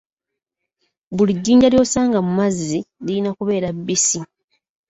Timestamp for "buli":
1.15-1.31